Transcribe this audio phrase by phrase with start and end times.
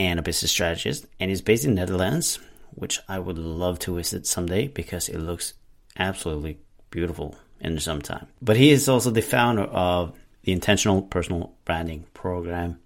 [0.00, 2.38] and a business strategist, and he's based in Netherlands,
[2.70, 5.52] which I would love to visit someday because it looks
[5.98, 6.58] absolutely
[6.90, 8.26] beautiful in the summertime.
[8.40, 12.80] But he is also the founder of the Intentional Personal Branding Program,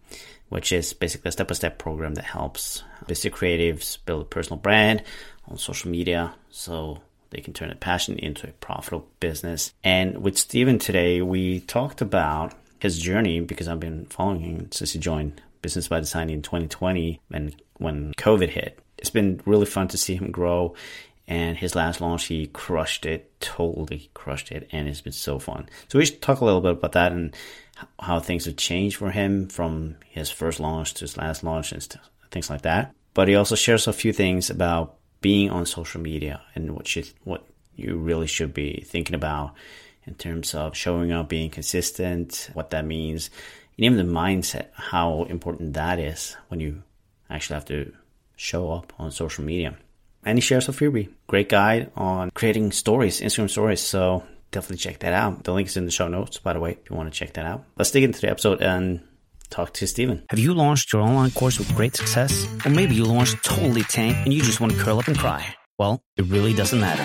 [0.49, 4.59] which is basically a step by step program that helps business creatives build a personal
[4.59, 5.05] brand
[5.47, 7.01] on social media so
[7.31, 9.73] they can turn a passion into a profitable business.
[9.85, 14.93] And with Steven today, we talked about his journey because I've been following him since
[14.93, 18.79] he joined Business by Design in 2020 and when COVID hit.
[18.99, 20.75] It's been really fun to see him grow.
[21.27, 25.71] And his last launch, he crushed it, totally crushed it, and it's been so fun.
[25.89, 27.35] So we should talk a little bit about that and
[27.99, 31.99] how things have changed for him from his first launch to his last launch and
[32.31, 32.95] things like that.
[33.15, 37.05] But he also shares a few things about being on social media and what you
[37.23, 39.55] what you really should be thinking about
[40.07, 43.31] in terms of showing up, being consistent, what that means,
[43.77, 46.83] and even the mindset, how important that is when you
[47.29, 47.93] actually have to
[48.37, 49.77] show up on social media.
[50.25, 53.81] And he shares a freebie, great guide on creating stories, Instagram stories.
[53.81, 55.45] So definitely check that out.
[55.45, 57.35] The link is in the show notes, by the way, if you want to check
[57.35, 57.65] that out.
[57.77, 59.01] Let's dig into the episode and
[59.51, 60.25] talk to Steven.
[60.31, 62.47] Have you launched your online course with great success?
[62.65, 65.55] Or maybe you launched totally tank and you just want to curl up and cry?
[65.79, 67.05] Well, it really doesn't matter.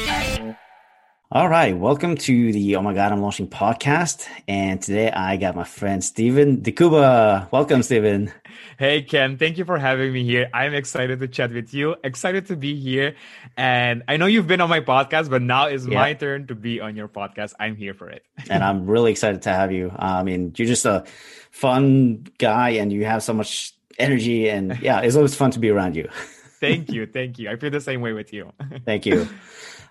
[1.33, 4.27] All right, welcome to the Oh My God, I'm Launching podcast.
[4.49, 7.47] And today I got my friend Steven de Cuba.
[7.51, 8.33] Welcome, Steven.
[8.77, 10.49] Hey, Ken, thank you for having me here.
[10.53, 13.15] I'm excited to chat with you, excited to be here.
[13.55, 15.99] And I know you've been on my podcast, but now is yeah.
[15.99, 17.53] my turn to be on your podcast.
[17.61, 18.25] I'm here for it.
[18.49, 19.87] and I'm really excited to have you.
[19.87, 21.05] Uh, I mean, you're just a
[21.51, 24.49] fun guy and you have so much energy.
[24.49, 26.09] And yeah, it's always fun to be around you.
[26.61, 27.05] thank you.
[27.05, 27.49] Thank you.
[27.49, 28.53] I feel the same way with you.
[28.85, 29.27] thank you.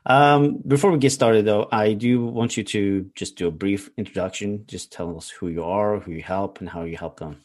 [0.07, 3.91] Um, before we get started, though, I do want you to just do a brief
[3.99, 4.65] introduction.
[4.67, 7.45] Just tell us who you are, who you help, and how you help them.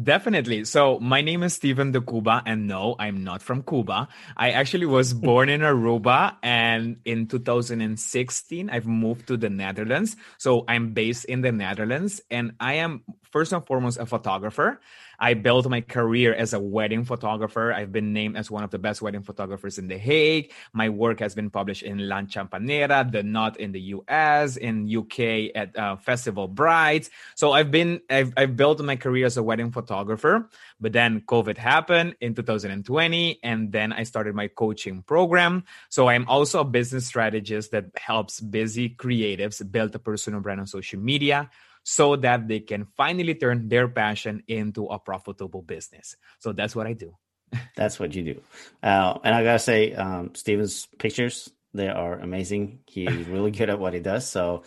[0.00, 0.64] Definitely.
[0.66, 4.06] So my name is Steven de Cuba, and no, I'm not from Cuba.
[4.36, 10.16] I actually was born in Aruba, and in 2016, I've moved to the Netherlands.
[10.38, 13.02] So I'm based in the Netherlands, and I am
[13.32, 14.80] first and foremost a photographer.
[15.20, 17.72] I built my career as a wedding photographer.
[17.72, 20.52] I've been named as one of the best wedding photographers in The Hague.
[20.72, 25.54] My work has been published in La Champanera, The Knot in the US, in UK
[25.54, 27.10] at uh, Festival Brides.
[27.34, 30.48] So I've been, I've, I've built my career as a wedding photographer.
[30.80, 35.64] But then COVID happened in 2020, and then I started my coaching program.
[35.90, 40.66] So I'm also a business strategist that helps busy creatives build a personal brand on
[40.66, 41.50] social media
[41.82, 46.16] so that they can finally turn their passion into a profitable business.
[46.38, 47.16] So that's what I do.
[47.76, 48.40] that's what you do.
[48.82, 52.80] Uh, and I gotta say, um, Steven's pictures they are amazing.
[52.86, 54.26] He's really good at what he does.
[54.26, 54.64] So,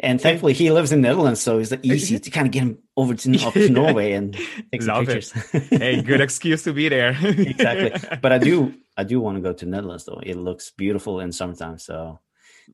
[0.00, 3.14] and thankfully he lives in Netherlands, so it's easy to kind of get him over
[3.14, 4.36] to, up to Norway and
[4.72, 5.32] take some pictures.
[5.70, 7.16] hey, good excuse to be there.
[7.22, 8.18] exactly.
[8.20, 10.20] But I do, I do want to go to Netherlands though.
[10.22, 11.78] It looks beautiful in summertime.
[11.78, 12.18] So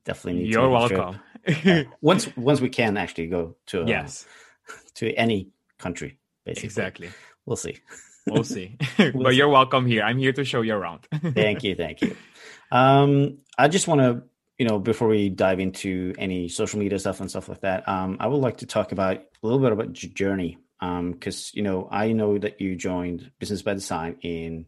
[0.04, 1.20] definitely need You're welcome.
[1.46, 4.26] uh, once once we can actually go to uh, yes
[4.94, 6.66] to any country basically.
[6.66, 7.10] Exactly.
[7.46, 7.78] We'll see.
[8.26, 8.76] We'll see.
[8.98, 9.36] we'll but see.
[9.36, 10.02] you're welcome here.
[10.02, 11.06] I'm here to show you around.
[11.34, 12.16] thank you, thank you.
[12.70, 14.22] Um, I just want to
[14.58, 18.16] you know before we dive into any social media stuff and stuff like that, um,
[18.20, 21.62] I would like to talk about a little bit about your journey because um, you
[21.62, 24.66] know I know that you joined Business by Design in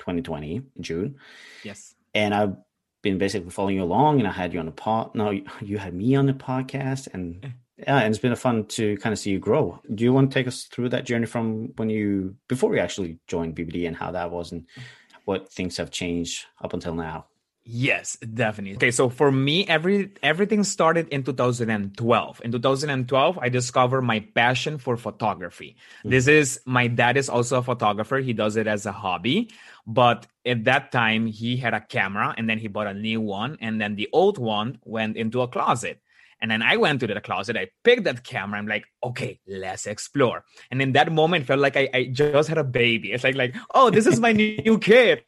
[0.00, 1.16] 2020 June.
[1.62, 1.94] Yes.
[2.14, 2.56] And I've
[3.02, 5.14] been basically following you along, and I had you on the pod.
[5.14, 5.30] No,
[5.60, 9.12] you had me on the podcast, and yeah, and it's been a fun to kind
[9.12, 9.80] of see you grow.
[9.94, 13.18] Do you want to take us through that journey from when you before you actually
[13.26, 14.82] joined BBD and how that was, and mm.
[15.24, 17.26] what things have changed up until now?
[17.72, 18.76] Yes, definitely.
[18.76, 22.40] Okay, so for me, every everything started in 2012.
[22.44, 25.76] In 2012, I discovered my passion for photography.
[26.00, 26.10] Mm-hmm.
[26.10, 28.18] This is my dad is also a photographer.
[28.18, 29.50] He does it as a hobby,
[29.86, 33.56] but at that time he had a camera and then he bought a new one
[33.60, 36.02] and then the old one went into a closet.
[36.42, 38.58] And then I went to the closet, I picked that camera.
[38.58, 40.44] I'm like, okay, let's explore.
[40.70, 43.12] And in that moment, felt like I, I just had a baby.
[43.12, 45.22] It's like, like, oh, this is my new kid.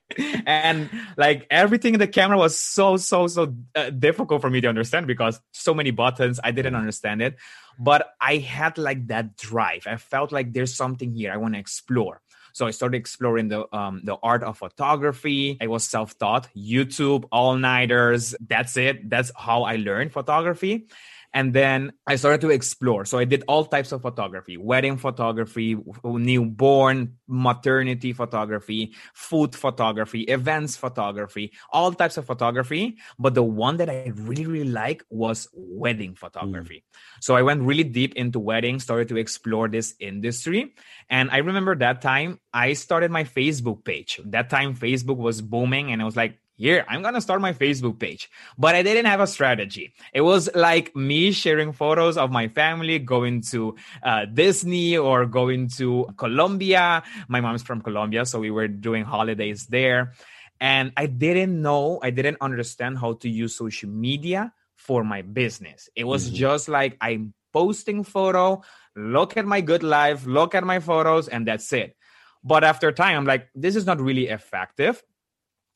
[0.46, 4.68] And like everything in the camera was so, so, so uh, difficult for me to
[4.68, 7.36] understand because so many buttons, I didn't understand it.
[7.78, 9.86] But I had like that drive.
[9.86, 12.20] I felt like there's something here I want to explore.
[12.52, 15.58] So I started exploring the um, the art of photography.
[15.60, 18.34] I was self taught, YouTube, all nighters.
[18.40, 19.08] That's it.
[19.08, 20.88] That's how I learned photography.
[21.34, 23.04] And then I started to explore.
[23.04, 30.76] So I did all types of photography wedding photography, newborn, maternity photography, food photography, events
[30.76, 32.98] photography, all types of photography.
[33.18, 36.84] But the one that I really, really like was wedding photography.
[36.84, 36.98] Mm.
[37.20, 40.74] So I went really deep into weddings, started to explore this industry.
[41.08, 44.20] And I remember that time I started my Facebook page.
[44.26, 47.98] That time Facebook was booming and I was like, here i'm gonna start my facebook
[47.98, 49.94] page but i didn't have a strategy.
[50.14, 55.68] It was like me sharing photos of my family going to uh, disney or going
[55.80, 57.02] to colombia.
[57.28, 60.12] My mom's from colombia so we were doing holidays there.
[60.60, 65.88] And i didn't know i didn't understand how to use social media for my business.
[65.96, 66.36] It was mm-hmm.
[66.46, 68.62] just like i'm posting photo
[68.96, 71.96] look at my good life look at my photos and that's it.
[72.44, 75.02] But after time i'm like this is not really effective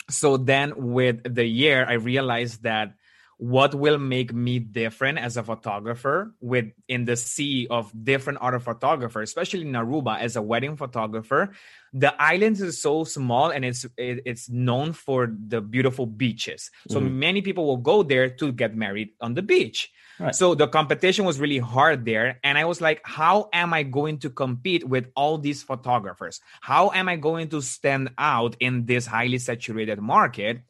[0.09, 2.93] so then with the year i realized that
[3.39, 8.59] what will make me different as a photographer with in the sea of different other
[8.59, 11.53] photographers especially in aruba as a wedding photographer
[11.93, 16.99] the island is so small and it's it, it's known for the beautiful beaches so
[16.99, 17.19] mm-hmm.
[17.19, 20.35] many people will go there to get married on the beach Right.
[20.35, 22.41] So the competition was really hard there.
[22.43, 26.41] And I was like, how am I going to compete with all these photographers?
[26.63, 30.63] How am I going to stand out in this highly saturated market?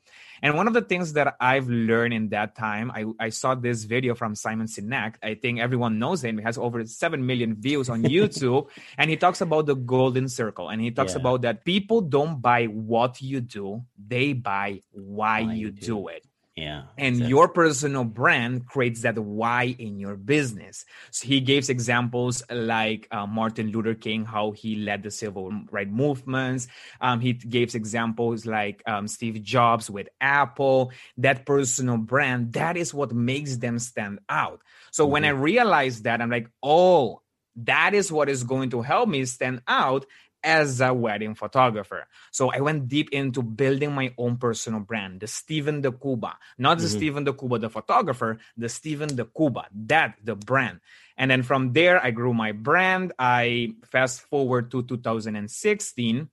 [0.42, 3.84] And one of the things that I've learned in that time, I, I saw this
[3.84, 5.16] video from Simon Sinek.
[5.22, 6.38] I think everyone knows him.
[6.38, 8.68] He has over 7 million views on YouTube.
[8.98, 10.68] and he talks about the golden circle.
[10.68, 11.20] And he talks yeah.
[11.20, 15.86] about that people don't buy what you do, they buy why, why you do.
[15.86, 16.26] do it.
[16.56, 16.84] Yeah.
[16.96, 17.28] And exactly.
[17.28, 20.86] your personal brand creates that why in your business.
[21.10, 25.90] So he gives examples like uh, Martin Luther King, how he led the civil rights
[25.92, 26.68] movements.
[26.98, 30.92] Um, he gives examples like um, Steve Jobs with Apple.
[31.18, 34.62] That personal brand, that is what makes them stand out.
[34.92, 35.12] So mm-hmm.
[35.12, 37.20] when I realized that, I'm like, oh,
[37.56, 40.06] that is what is going to help me stand out
[40.42, 42.06] as a wedding photographer.
[42.30, 46.78] So I went deep into building my own personal brand, the Steven de Cuba, not
[46.78, 46.96] the mm-hmm.
[46.96, 50.80] Steven de Cuba, the photographer, the Steven de Cuba, that the brand.
[51.16, 53.12] And then from there, I grew my brand.
[53.18, 56.28] I fast forward to 2016.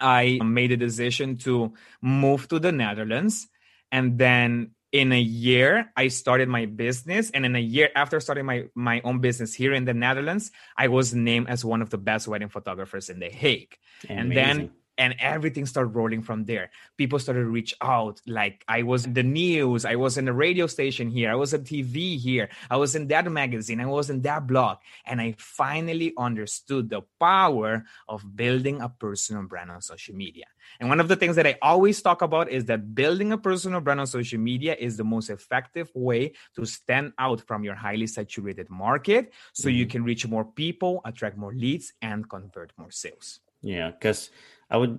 [0.00, 3.48] I made a decision to move to the Netherlands.
[3.92, 8.44] And then in a year i started my business and in a year after starting
[8.44, 11.98] my, my own business here in the netherlands i was named as one of the
[11.98, 14.18] best wedding photographers in the hague Amazing.
[14.18, 14.70] and then
[15.02, 16.70] and everything started rolling from there.
[16.96, 20.32] People started to reach out like i was in the news i was in the
[20.32, 24.10] radio station here i was on tv here i was in that magazine i was
[24.10, 29.80] in that blog and i finally understood the power of building a personal brand on
[29.80, 30.44] social media.
[30.80, 33.80] And one of the things that i always talk about is that building a personal
[33.80, 38.06] brand on social media is the most effective way to stand out from your highly
[38.06, 39.78] saturated market so mm-hmm.
[39.78, 43.40] you can reach more people attract more leads and convert more sales.
[43.60, 44.30] Yeah because
[44.72, 44.98] I would,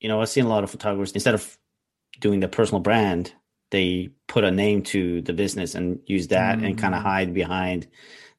[0.00, 1.56] you know, I've seen a lot of photographers instead of
[2.20, 3.32] doing the personal brand,
[3.70, 6.66] they put a name to the business and use that mm.
[6.66, 7.86] and kind of hide behind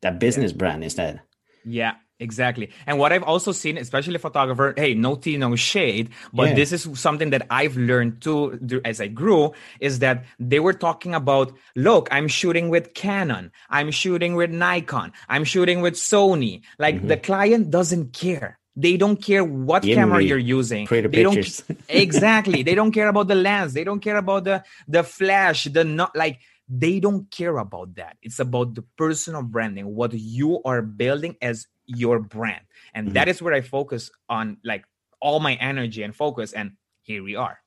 [0.02, 0.58] that business yeah.
[0.58, 1.22] brand instead.
[1.64, 2.72] Yeah, exactly.
[2.86, 6.56] And what I've also seen, especially photographer, hey, no tea, no shade, but yeah.
[6.56, 11.16] this is something that I've learned too as I grew is that they were talking
[11.16, 16.64] about, look, I'm shooting with Canon, I'm shooting with Nikon, I'm shooting with Sony.
[16.78, 17.08] Like mm-hmm.
[17.08, 20.86] the client doesn't care they don't care what camera you're using.
[20.86, 21.62] They pictures.
[21.62, 22.64] don't exactly.
[22.64, 23.74] They don't care about the lens.
[23.74, 25.66] They don't care about the the flash.
[25.66, 28.18] The not like they don't care about that.
[28.22, 33.14] It's about the personal branding, what you are building as your brand, and mm-hmm.
[33.14, 34.86] that is where I focus on, like
[35.22, 36.54] all my energy and focus.
[36.54, 37.60] And here we are.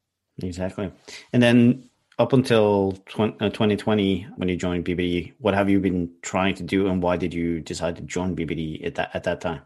[0.42, 0.92] Exactly.
[1.32, 1.88] And then
[2.18, 6.88] up until 2020 uh, when you joined BBD, what have you been trying to do,
[6.88, 9.62] and why did you decide to join BBD at that at that time?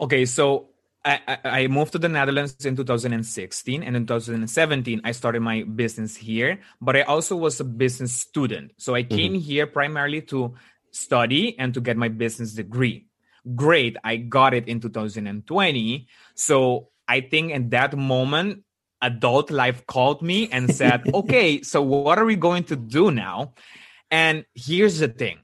[0.00, 0.70] Okay, so
[1.04, 6.16] I, I moved to the Netherlands in 2016 and in 2017 I started my business
[6.16, 8.72] here, but I also was a business student.
[8.78, 9.40] So I came mm-hmm.
[9.40, 10.54] here primarily to
[10.90, 13.06] study and to get my business degree.
[13.54, 16.08] Great, I got it in 2020.
[16.34, 18.64] So I think in that moment
[19.02, 23.54] adult life called me and said, "Okay, so what are we going to do now?"
[24.10, 25.38] And here's the thing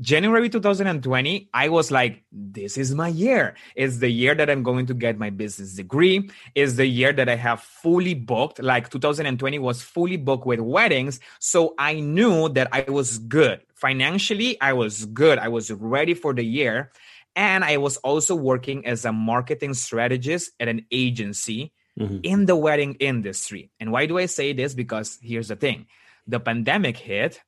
[0.00, 3.54] January 2020, I was like, this is my year.
[3.74, 6.30] It's the year that I'm going to get my business degree.
[6.54, 8.62] It's the year that I have fully booked.
[8.62, 11.20] Like 2020 was fully booked with weddings.
[11.38, 13.60] So I knew that I was good.
[13.74, 15.38] Financially, I was good.
[15.38, 16.92] I was ready for the year.
[17.36, 22.18] And I was also working as a marketing strategist at an agency mm-hmm.
[22.22, 23.70] in the wedding industry.
[23.78, 24.74] And why do I say this?
[24.74, 25.86] Because here's the thing
[26.26, 27.40] the pandemic hit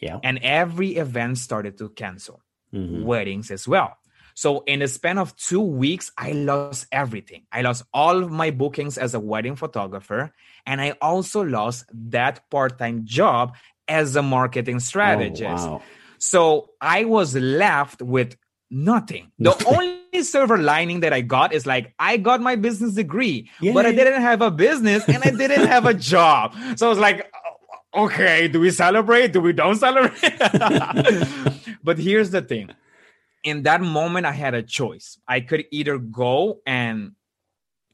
[0.00, 0.18] yeah.
[0.22, 3.04] And every event started to cancel, mm-hmm.
[3.04, 3.96] weddings as well.
[4.34, 7.46] So in the span of two weeks, I lost everything.
[7.50, 10.34] I lost all of my bookings as a wedding photographer.
[10.66, 13.56] And I also lost that part-time job
[13.88, 15.66] as a marketing strategist.
[15.66, 15.82] Oh, wow.
[16.18, 18.36] So I was left with
[18.70, 19.32] nothing.
[19.38, 23.72] The only silver lining that I got is like I got my business degree, Yay.
[23.72, 26.54] but I didn't have a business and I didn't have a job.
[26.76, 27.30] So I was like,
[27.96, 29.32] okay, do we celebrate?
[29.32, 30.38] Do we don't celebrate?
[31.82, 32.70] but here's the thing.
[33.42, 35.18] In that moment, I had a choice.
[35.26, 37.12] I could either go and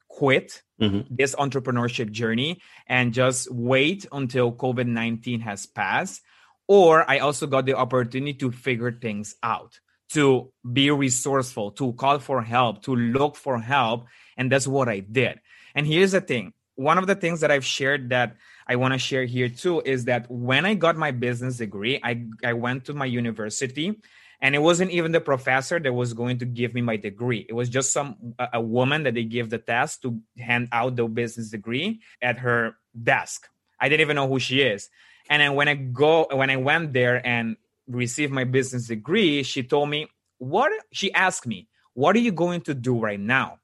[0.09, 1.15] quit mm-hmm.
[1.15, 6.23] this entrepreneurship journey and just wait until COVID 19 has passed.
[6.69, 9.79] Or I also got the opportunity to figure things out,
[10.11, 14.07] to be resourceful, to call for help, to look for help.
[14.37, 15.41] And that's what I did.
[15.75, 18.37] And here's the thing one of the things that I've shared that
[18.73, 22.25] I want to share here too is that when I got my business degree, I,
[22.43, 24.01] I went to my university
[24.41, 27.45] and it wasn't even the professor that was going to give me my degree.
[27.47, 30.97] It was just some a, a woman that they give the test to hand out
[30.97, 33.47] the business degree at her desk.
[33.79, 34.89] I didn't even know who she is.
[35.29, 39.63] And then when I go when I went there and received my business degree, she
[39.63, 43.59] told me, "What?" She asked me, "What are you going to do right now?"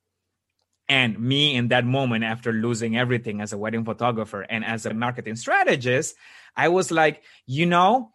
[0.89, 4.95] And me in that moment, after losing everything as a wedding photographer and as a
[4.95, 6.17] marketing strategist,
[6.57, 8.13] I was like, you know,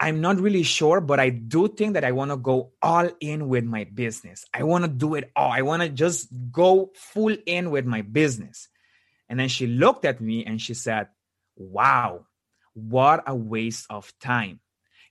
[0.00, 3.48] I'm not really sure, but I do think that I want to go all in
[3.48, 4.46] with my business.
[4.52, 5.52] I want to do it all.
[5.52, 8.68] I want to just go full in with my business.
[9.28, 11.08] And then she looked at me and she said,
[11.54, 12.26] Wow,
[12.72, 14.60] what a waste of time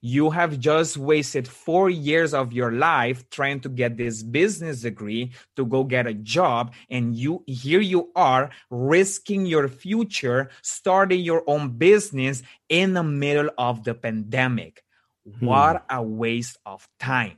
[0.01, 5.31] you have just wasted four years of your life trying to get this business degree
[5.55, 11.43] to go get a job and you here you are risking your future starting your
[11.47, 14.83] own business in the middle of the pandemic.
[15.39, 15.45] Hmm.
[15.45, 17.37] what a waste of time.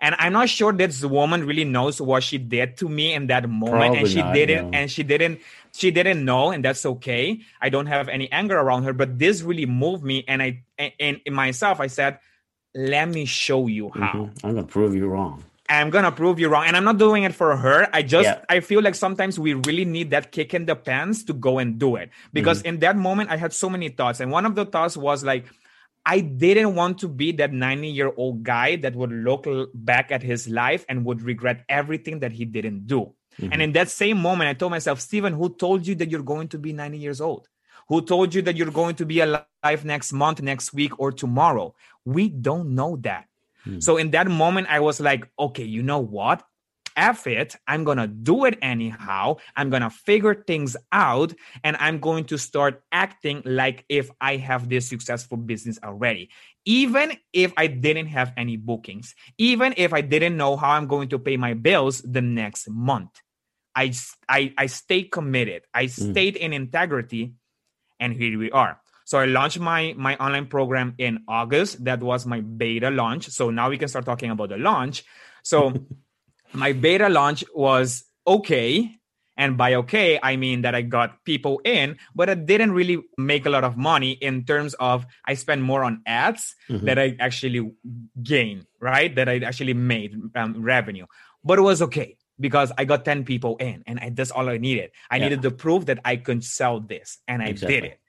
[0.00, 3.48] And i'm not sure this woman really knows what she did to me in that
[3.48, 5.40] moment Probably and she not, didn't and she didn't
[5.72, 7.40] she didn't know and that's okay.
[7.60, 10.64] I don't have any anger around her but this really moved me and i
[10.98, 12.18] and in myself i said
[12.74, 14.46] let me show you how mm-hmm.
[14.46, 17.34] i'm gonna prove you wrong i'm gonna prove you wrong and i'm not doing it
[17.34, 18.44] for her i just yeah.
[18.48, 21.78] i feel like sometimes we really need that kick in the pants to go and
[21.78, 22.68] do it because mm-hmm.
[22.68, 25.46] in that moment i had so many thoughts and one of the thoughts was like
[26.04, 30.22] I didn't want to be that 90 year old guy that would look back at
[30.22, 33.12] his life and would regret everything that he didn't do.
[33.38, 33.52] Mm-hmm.
[33.52, 36.48] And in that same moment, I told myself, Steven, who told you that you're going
[36.48, 37.48] to be 90 years old?
[37.90, 41.74] Who told you that you're going to be alive next month, next week, or tomorrow?
[42.06, 43.26] We don't know that.
[43.66, 43.80] Mm-hmm.
[43.80, 46.42] So in that moment, I was like, okay, you know what?
[46.96, 47.56] F it.
[47.68, 49.36] I'm going to do it anyhow.
[49.56, 54.36] I'm going to figure things out and I'm going to start acting like if I
[54.36, 56.30] have this successful business already
[56.64, 61.08] even if I didn't have any bookings, even if I didn't know how I'm going
[61.10, 63.10] to pay my bills the next month.
[63.74, 63.92] I,
[64.28, 65.62] I, I stayed committed.
[65.72, 65.90] I mm.
[65.90, 66.38] stayed mm.
[66.38, 67.34] in integrity,
[68.00, 68.80] and here we are.
[69.04, 71.84] So I launched my my online program in August.
[71.84, 73.28] That was my beta launch.
[73.28, 75.04] So now we can start talking about the launch.
[75.42, 75.74] So
[76.52, 78.96] my beta launch was okay.
[79.36, 83.46] And by okay, I mean that I got people in, but I didn't really make
[83.46, 86.84] a lot of money in terms of I spent more on ads mm-hmm.
[86.84, 87.72] that I actually
[88.22, 89.14] gained, right?
[89.14, 91.06] That I actually made um, revenue.
[91.42, 94.56] But it was okay because I got 10 people in and I, that's all I
[94.56, 94.90] needed.
[95.10, 95.24] I yeah.
[95.24, 97.80] needed the proof that I could sell this and I exactly.
[97.80, 98.00] did it.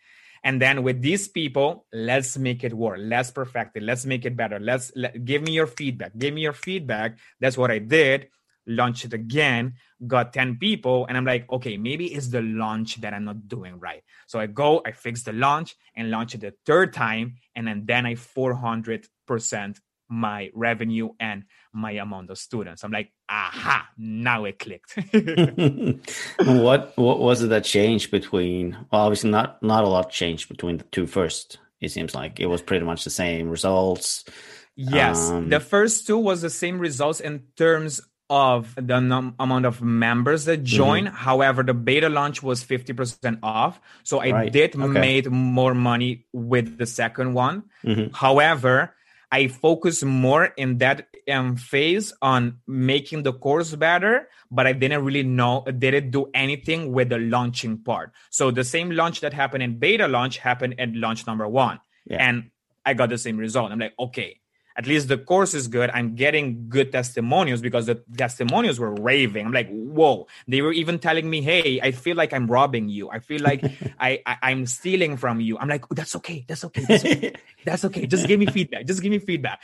[0.43, 2.97] And then with these people, let's make it work.
[2.99, 3.83] Let's perfect it.
[3.83, 4.59] Let's make it better.
[4.59, 6.17] Let's let, give me your feedback.
[6.17, 7.19] Give me your feedback.
[7.39, 8.29] That's what I did
[8.67, 9.73] launch it again,
[10.05, 13.79] got 10 people, and I'm like, okay, maybe it's the launch that I'm not doing
[13.79, 14.03] right.
[14.27, 17.85] So I go, I fix the launch and launch it the third time, and then,
[17.85, 19.79] then I 400%
[20.11, 22.83] my revenue and my amount of students.
[22.83, 24.93] I'm like, aha, now it clicked.
[26.45, 28.73] what what was it that changed between?
[28.91, 31.57] Well, obviously not not a lot changed between the two first.
[31.79, 34.25] It seems like it was pretty much the same results.
[34.75, 39.65] Yes, um, the first two was the same results in terms of the num- amount
[39.65, 41.05] of members that join.
[41.05, 41.15] Mm-hmm.
[41.15, 43.81] However, the beta launch was 50% off.
[44.03, 44.51] So I right.
[44.51, 44.87] did okay.
[44.87, 47.63] made more money with the second one.
[47.83, 48.13] Mm-hmm.
[48.13, 48.95] However,
[49.31, 55.05] I focus more in that um, phase on making the course better, but I didn't
[55.05, 58.11] really know, didn't do anything with the launching part.
[58.29, 61.79] So the same launch that happened in beta launch happened at launch number one.
[62.05, 62.17] Yeah.
[62.19, 62.51] And
[62.85, 63.71] I got the same result.
[63.71, 64.40] I'm like, okay,
[64.75, 65.89] at least the course is good.
[65.93, 69.45] I'm getting good testimonials because the testimonials were raving.
[69.45, 70.27] I'm like, whoa.
[70.47, 73.09] They were even telling me, hey, I feel like I'm robbing you.
[73.09, 73.63] I feel like
[73.99, 75.57] I, I am stealing from you.
[75.57, 76.45] I'm like, oh, that's okay.
[76.47, 76.85] That's okay.
[76.87, 77.33] That's okay.
[77.65, 78.07] that's okay.
[78.07, 78.85] Just give me feedback.
[78.85, 79.61] Just give me feedback.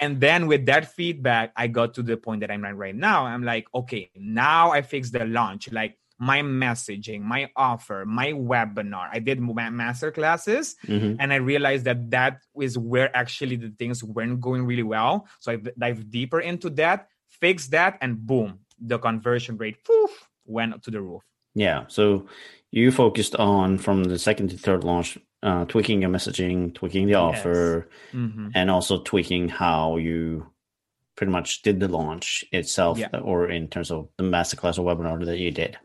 [0.00, 3.26] And then with that feedback, I got to the point that I'm at right now.
[3.26, 5.70] I'm like, okay, now I fixed the launch.
[5.72, 9.08] Like my messaging, my offer, my webinar.
[9.10, 11.16] I did master classes mm-hmm.
[11.18, 15.26] and I realized that that is where actually the things weren't going really well.
[15.40, 20.82] So I dive deeper into that, fix that, and boom, the conversion rate poof, went
[20.82, 21.22] to the roof.
[21.54, 21.84] Yeah.
[21.88, 22.26] So
[22.70, 27.14] you focused on from the second to third launch, uh, tweaking your messaging, tweaking the
[27.14, 28.20] offer, yes.
[28.20, 28.48] mm-hmm.
[28.54, 30.46] and also tweaking how you
[31.20, 33.08] pretty much did the launch itself yeah.
[33.22, 35.76] or in terms of the masterclass or webinar that you did.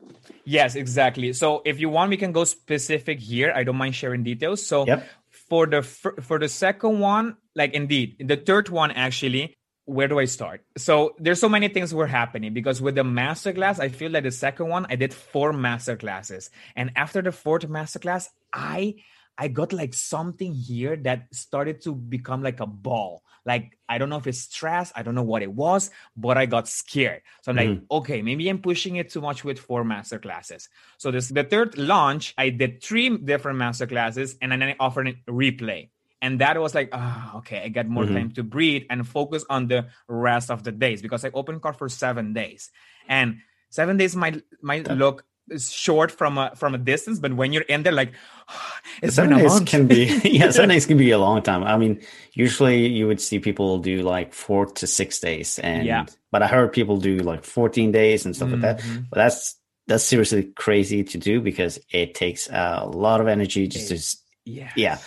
[0.46, 1.34] Yes, exactly.
[1.34, 3.52] So if you want, we can go specific here.
[3.54, 4.66] I don't mind sharing details.
[4.66, 5.06] So yep.
[5.50, 10.24] for the for the second one, like indeed, the third one actually, where do I
[10.24, 10.64] start?
[10.78, 14.32] So there's so many things were happening because with the masterclass, I feel like the
[14.32, 19.04] second one, I did four masterclasses, and after the fourth masterclass, I
[19.38, 23.24] I got like something here that started to become like a ball.
[23.46, 26.48] Like, I don't know if it's stress, I don't know what it was, but I
[26.48, 27.22] got scared.
[27.42, 27.74] So I'm mm-hmm.
[27.74, 30.70] like, okay, maybe I'm pushing it too much with four master classes.
[30.98, 35.08] So this the third launch, I did three different master classes and then I offered
[35.10, 35.90] a replay.
[36.22, 38.16] And that was like, ah, oh, okay, I got more mm-hmm.
[38.16, 41.78] time to breathe and focus on the rest of the days because I opened card
[41.78, 42.72] for seven days.
[43.08, 45.26] And seven days might might look
[45.58, 48.14] short from a from a distance, but when you're in there, like
[49.02, 51.64] it's seven days can be yeah, seven days can be a long time.
[51.64, 52.02] I mean,
[52.34, 56.06] usually you would see people do like four to six days, and yeah.
[56.32, 58.62] but I heard people do like fourteen days and stuff mm-hmm.
[58.64, 58.86] like that.
[58.86, 59.04] Mm-hmm.
[59.10, 59.56] But that's
[59.88, 64.72] that's seriously crazy to do because it takes a lot of energy just to yeah
[64.76, 64.98] yeah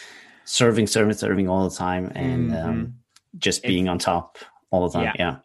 [0.44, 2.68] serving serving serving all the time and mm-hmm.
[2.68, 2.94] um,
[3.38, 4.38] just being it's, on top
[4.70, 5.04] all the time.
[5.04, 5.14] Yeah.
[5.18, 5.36] yeah,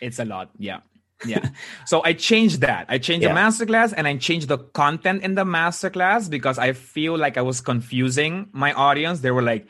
[0.00, 0.50] it's a lot.
[0.58, 0.80] Yeah
[1.26, 1.50] yeah.
[1.86, 2.86] So I changed that.
[2.88, 3.32] I changed yeah.
[3.32, 7.42] the masterclass and I changed the content in the masterclass because I feel like I
[7.42, 9.20] was confusing my audience.
[9.20, 9.66] They were like,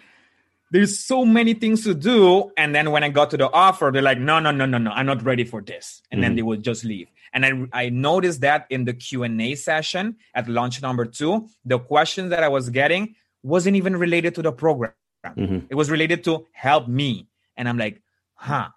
[0.71, 2.51] there's so many things to do.
[2.57, 4.91] And then when I got to the offer, they're like, no, no, no, no, no,
[4.91, 6.03] I'm not ready for this.
[6.11, 6.23] And mm-hmm.
[6.23, 7.09] then they would just leave.
[7.33, 12.31] And I, I noticed that in the Q&A session at launch number two, the questions
[12.31, 14.93] that I was getting wasn't even related to the program.
[15.25, 15.67] Mm-hmm.
[15.71, 17.29] It was related to help me.
[17.57, 18.03] And I'm like,
[18.35, 18.69] huh,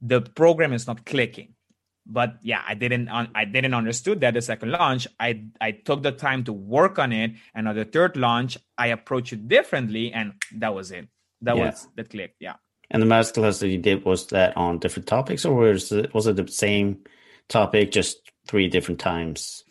[0.00, 1.54] the program is not clicking
[2.08, 5.06] but yeah i didn't i didn't understood that the second launch.
[5.20, 7.32] I i took the time to work on it.
[7.54, 11.08] And on the third launch i approached it differently and that was it.
[11.42, 11.66] That yeah.
[11.66, 12.54] was the click yeah.
[12.90, 16.26] And the masterclass that you did was that on different topics or was it was
[16.26, 17.04] it the same
[17.48, 19.64] topic just three different times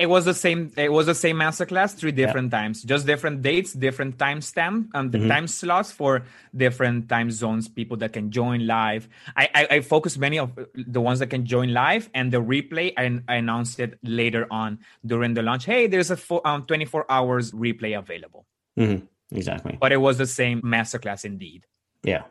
[0.00, 0.72] it was the same.
[0.78, 2.58] It was the same masterclass three different yeah.
[2.58, 5.28] times, just different dates, different timestamp, and the mm-hmm.
[5.28, 6.22] time slots for
[6.56, 7.68] different time zones.
[7.68, 9.08] People that can join live.
[9.36, 12.94] I, I, I focus many of the ones that can join live, and the replay.
[12.96, 15.66] I, I announced it later on during the launch.
[15.66, 18.46] Hey, there's a four, um, 24 hours replay available.
[18.78, 19.04] Mm-hmm.
[19.36, 19.76] Exactly.
[19.78, 21.66] But it was the same masterclass indeed.
[22.02, 22.22] Yeah.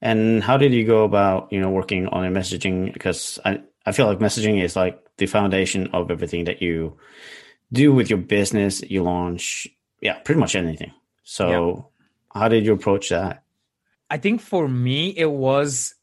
[0.00, 2.92] And how did you go about you know working on your messaging?
[2.92, 6.98] Because I I feel like messaging is like the foundation of everything that you
[7.72, 9.66] do with your business, you launch,
[10.00, 10.92] yeah, pretty much anything.
[11.24, 11.48] So,
[12.34, 12.40] yeah.
[12.40, 13.42] how did you approach that?
[14.10, 15.94] I think for me, it was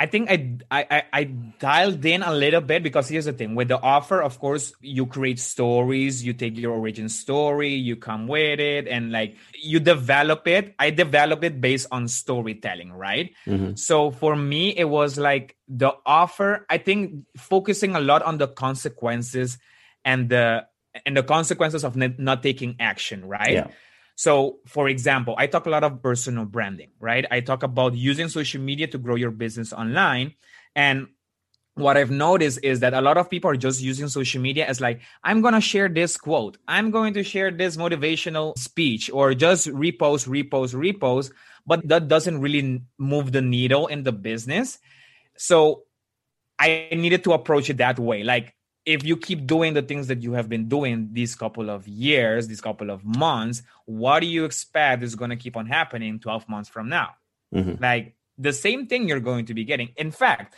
[0.00, 1.24] I think I, I I
[1.58, 5.06] dialed in a little bit because here's the thing with the offer, of course, you
[5.06, 10.46] create stories, you take your origin story, you come with it, and like you develop
[10.46, 10.76] it.
[10.78, 13.34] I develop it based on storytelling, right?
[13.44, 13.74] Mm-hmm.
[13.74, 16.64] So for me, it was like the offer.
[16.70, 19.58] I think focusing a lot on the consequences
[20.04, 20.66] and the
[21.06, 23.52] and the consequences of not taking action, right?
[23.52, 23.66] Yeah.
[24.18, 27.24] So, for example, I talk a lot of personal branding, right?
[27.30, 30.34] I talk about using social media to grow your business online.
[30.74, 31.06] And
[31.74, 34.80] what I've noticed is that a lot of people are just using social media as
[34.80, 36.58] like, I'm going to share this quote.
[36.66, 41.30] I'm going to share this motivational speech or just repost, repost, repost.
[41.64, 44.80] But that doesn't really move the needle in the business.
[45.36, 45.84] So
[46.58, 48.24] I needed to approach it that way.
[48.24, 48.52] Like,
[48.88, 52.48] if you keep doing the things that you have been doing these couple of years,
[52.48, 56.48] these couple of months, what do you expect is going to keep on happening 12
[56.48, 57.10] months from now?
[57.54, 57.82] Mm-hmm.
[57.82, 59.90] Like, the same thing you're going to be getting.
[59.98, 60.54] In fact,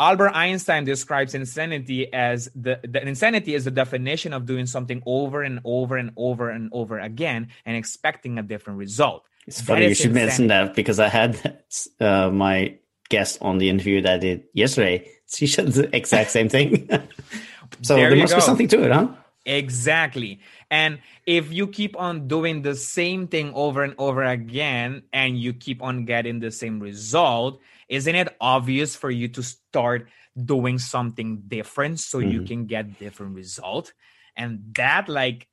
[0.00, 5.44] Albert Einstein describes insanity as the, the insanity is the definition of doing something over
[5.44, 9.22] and over and over and over again and expecting a different result.
[9.46, 10.26] It's funny you should insanity.
[10.26, 11.62] mention that because I had
[12.00, 12.78] uh, my
[13.10, 15.08] guest on the interview that I did yesterday.
[15.32, 16.88] She said the exact same thing.
[17.82, 18.38] so there, there must go.
[18.38, 19.08] be something to it, huh?
[19.46, 20.40] Exactly.
[20.70, 25.54] And if you keep on doing the same thing over and over again and you
[25.54, 31.42] keep on getting the same result, isn't it obvious for you to start doing something
[31.48, 32.30] different so mm-hmm.
[32.30, 33.92] you can get different result
[34.36, 35.48] and that like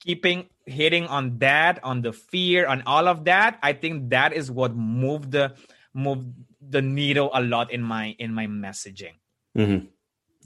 [0.00, 4.50] keeping hitting on that on the fear on all of that i think that is
[4.50, 5.54] what moved the
[5.92, 6.26] moved
[6.60, 9.14] the needle a lot in my in my messaging
[9.56, 9.86] mm-hmm.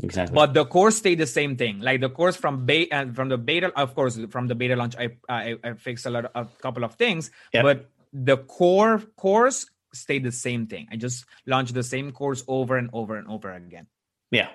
[0.03, 3.29] Exactly but the course stayed the same thing like the course from beta uh, from
[3.29, 6.47] the beta of course from the beta launch i i, I fixed a lot a
[6.61, 7.63] couple of things yep.
[7.63, 10.89] but the core course stayed the same thing.
[10.91, 13.87] I just launched the same course over and over and over again.
[14.31, 14.49] Yeah.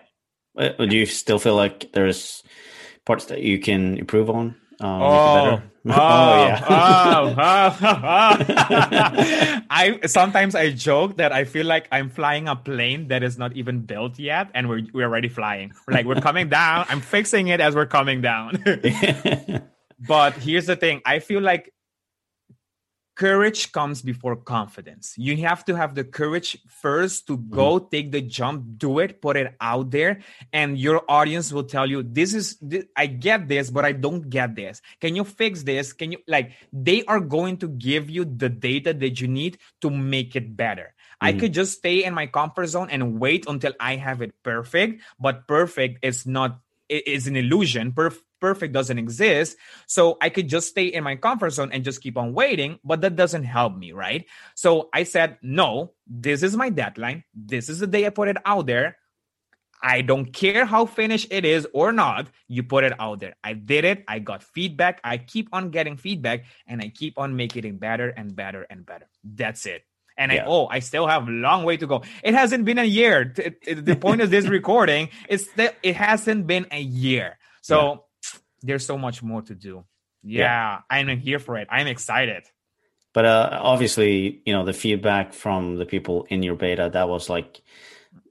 [0.58, 2.44] Uh, do you still feel like there's
[3.06, 4.56] parts that you can improve on?
[4.82, 6.66] Um, oh, oh, oh, yeah.
[6.68, 9.62] oh, oh, oh.
[9.70, 13.56] I sometimes I joke that I feel like I'm flying a plane that is not
[13.56, 15.74] even built yet, and we're we're already flying.
[15.88, 16.86] We're like we're coming down.
[16.90, 18.64] I'm fixing it as we're coming down.
[20.08, 21.72] but here's the thing: I feel like
[23.16, 25.16] courage comes before confidence.
[25.18, 27.90] You have to have the courage first to go mm.
[27.90, 30.20] take the jump, do it, put it out there,
[30.52, 34.30] and your audience will tell you, This is, this, I get this, but I don't
[34.30, 34.82] get this.
[35.00, 35.94] Can you fix this?
[35.94, 39.90] Can you, like, they are going to give you the data that you need to
[39.90, 40.94] make it better.
[41.24, 41.28] Mm.
[41.28, 45.02] I could just stay in my comfort zone and wait until I have it perfect,
[45.20, 47.94] but perfect is not, it is an illusion.
[47.94, 49.58] Perf- perfect doesn't exist.
[49.88, 53.02] So I could just stay in my comfort zone and just keep on waiting, but
[53.02, 54.26] that doesn't help me, right?
[54.56, 57.24] So I said, no, this is my deadline.
[57.34, 58.98] This is the day I put it out there.
[59.82, 63.36] I don't care how finished it is or not, you put it out there.
[63.44, 64.04] I did it.
[64.08, 65.00] I got feedback.
[65.04, 68.86] I keep on getting feedback and I keep on making it better and better and
[68.86, 69.08] better.
[69.24, 69.84] That's it.
[70.18, 70.44] And yeah.
[70.44, 72.04] I, oh, I still have a long way to go.
[72.24, 73.34] It hasn't been a year.
[73.36, 77.38] the point of this recording is that it hasn't been a year.
[77.62, 78.05] So
[78.66, 79.86] there's so much more to do.
[80.24, 80.82] Yeah, yeah.
[80.90, 81.68] I'm here for it.
[81.70, 82.44] I'm excited.
[83.14, 87.30] But uh, obviously, you know, the feedback from the people in your beta that was
[87.30, 87.62] like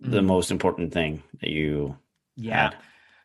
[0.00, 0.26] the mm.
[0.26, 1.96] most important thing that you
[2.36, 2.70] yeah.
[2.70, 2.76] Had.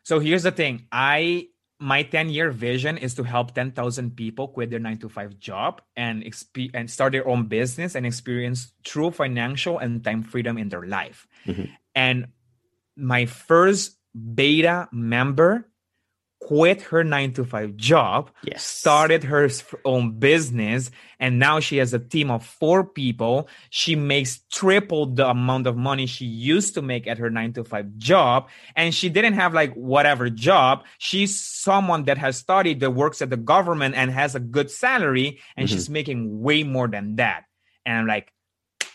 [0.02, 0.86] So here's the thing.
[0.90, 5.38] I my 10 year vision is to help 10,000 people quit their 9 to 5
[5.38, 10.58] job and exp- and start their own business and experience true financial and time freedom
[10.58, 11.26] in their life.
[11.46, 11.72] Mm-hmm.
[11.94, 12.28] And
[12.96, 15.69] my first beta member
[16.40, 18.64] quit her nine to five job, yes.
[18.64, 19.48] started her
[19.84, 23.46] own business, and now she has a team of four people.
[23.68, 27.64] She makes triple the amount of money she used to make at her nine to
[27.64, 28.48] five job.
[28.74, 30.84] And she didn't have like whatever job.
[30.98, 35.40] She's someone that has studied, that works at the government and has a good salary,
[35.56, 35.76] and mm-hmm.
[35.76, 37.44] she's making way more than that.
[37.84, 38.32] And I'm like,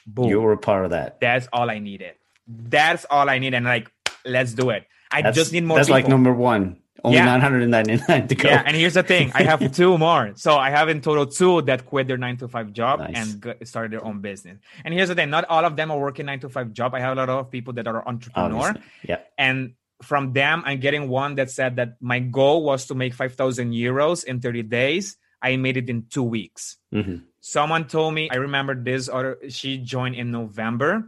[0.08, 0.30] boom.
[0.30, 1.20] You were a part of that.
[1.22, 2.16] That's all I needed.
[2.48, 3.54] That's all I need.
[3.54, 3.92] And like,
[4.26, 4.86] let's do it.
[5.12, 5.78] I that's, just need more.
[5.78, 6.02] That's people.
[6.02, 6.82] like number one.
[7.06, 7.26] Only yeah.
[7.26, 8.50] 999 to go.
[8.50, 10.34] Yeah, and here's the thing: I have two more.
[10.36, 13.16] So I have in total two that quit their nine to five job nice.
[13.16, 14.58] and started their own business.
[14.84, 16.96] And here's the thing: not all of them are working nine to five job.
[16.96, 18.70] I have a lot of people that are entrepreneur.
[18.70, 18.82] Obviously.
[19.08, 19.20] Yeah.
[19.38, 23.36] And from them, I'm getting one that said that my goal was to make five
[23.36, 25.18] thousand euros in 30 days.
[25.42, 26.78] I made it in two weeks.
[26.94, 27.18] Mm-hmm.
[27.40, 31.06] Someone told me, I remember this, or she joined in November,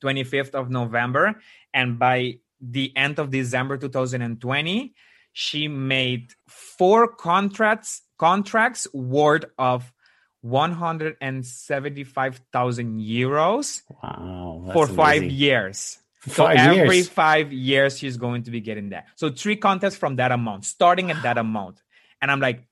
[0.00, 1.36] 25th of November,
[1.74, 4.94] and by the end of December 2020,
[5.32, 9.92] she made four contracts contracts worth of
[10.42, 15.98] 175,000 euros wow, for five years.
[16.26, 17.08] so every years.
[17.08, 19.06] five years, she's going to be getting that.
[19.16, 21.82] So three contests from that amount, starting at that amount.
[22.20, 22.66] And I'm like,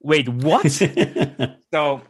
[0.00, 0.70] wait, what?
[1.72, 2.00] so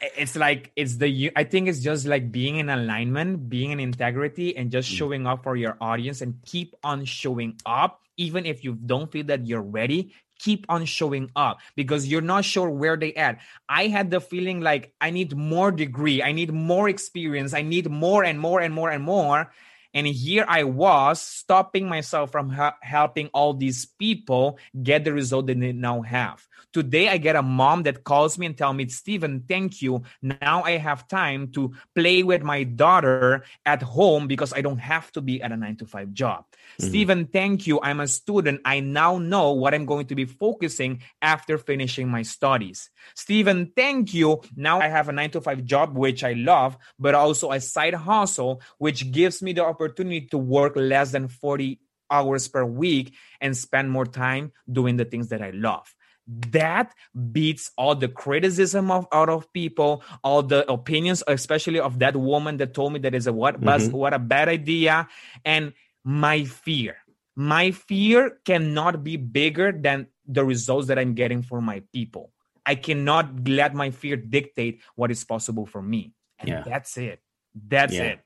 [0.00, 4.56] it's like it's the i think it's just like being in alignment being in integrity
[4.56, 4.96] and just mm.
[4.96, 9.24] showing up for your audience and keep on showing up even if you don't feel
[9.26, 13.38] that you're ready keep on showing up because you're not sure where they at.
[13.68, 17.88] I had the feeling like i need more degree i need more experience i need
[17.88, 19.52] more and more and more and more
[19.94, 25.46] And here I was stopping myself from ha- helping all these people get the result
[25.46, 26.46] that they now have.
[26.72, 30.04] Today, I get a mom that calls me and tell me, Steven, thank you.
[30.22, 35.12] Now I have time to play with my daughter at home because I don't have
[35.12, 36.44] to be at a nine to five job.
[36.48, 36.88] Mm-hmm.
[36.88, 37.78] Steven, thank you.
[37.82, 38.62] I'm a student.
[38.64, 42.88] I now know what I'm going to be focusing after finishing my studies.
[43.14, 44.40] Steven, thank you.
[44.56, 47.94] Now I have a nine to five job, which I love, but also a side
[47.94, 53.56] hustle, which gives me the opportunity to work less than 40 hours per week and
[53.56, 55.94] spend more time doing the things that I love
[56.26, 56.94] that
[57.32, 62.56] beats all the criticism of out of people all the opinions especially of that woman
[62.58, 63.96] that told me that is a what mm-hmm.
[63.96, 65.08] what a bad idea
[65.44, 65.72] and
[66.04, 66.96] my fear
[67.34, 72.32] my fear cannot be bigger than the results that i'm getting for my people
[72.64, 76.62] i cannot let my fear dictate what is possible for me and yeah.
[76.64, 77.20] that's it
[77.66, 78.02] that's yeah.
[78.02, 78.20] it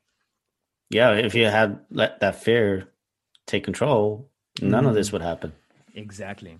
[0.91, 2.89] yeah if you had let that fear
[3.47, 4.29] take control
[4.61, 5.53] none of this would happen
[5.95, 6.59] exactly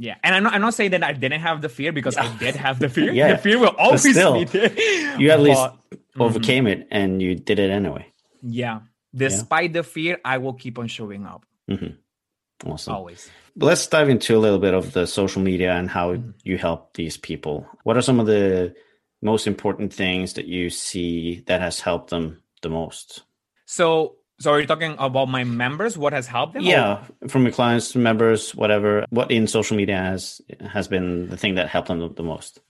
[0.00, 2.34] yeah, and I'm not, I'm not saying that I didn't have the fear because I
[2.38, 3.12] did have the fear.
[3.12, 5.20] yeah, the fear will always still, be there.
[5.20, 6.22] You at least mm-hmm.
[6.22, 6.82] overcame mm-hmm.
[6.82, 8.06] it and you did it anyway.
[8.40, 8.80] Yeah,
[9.14, 9.80] despite yeah.
[9.80, 11.44] the fear, I will keep on showing up.
[11.68, 12.70] Mm-hmm.
[12.70, 12.94] Awesome.
[12.94, 13.28] Always.
[13.56, 16.30] Let's dive into a little bit of the social media and how mm-hmm.
[16.44, 17.66] you help these people.
[17.82, 18.74] What are some of the
[19.20, 23.24] most important things that you see that has helped them the most?
[23.68, 25.98] So so are you talking about my members?
[25.98, 26.62] What has helped them?
[26.62, 27.28] Yeah, or?
[27.28, 29.04] from your clients, members, whatever.
[29.10, 32.60] What in social media has has been the thing that helped them the most?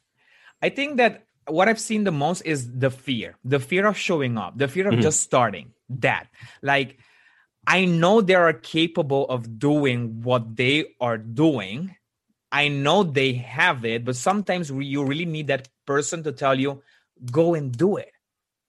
[0.60, 4.36] I think that what I've seen the most is the fear, the fear of showing
[4.36, 5.02] up, the fear of mm-hmm.
[5.02, 5.70] just starting.
[6.02, 6.26] That,
[6.62, 6.98] like,
[7.64, 11.94] I know they are capable of doing what they are doing.
[12.50, 16.82] I know they have it, but sometimes you really need that person to tell you,
[17.30, 18.10] go and do it,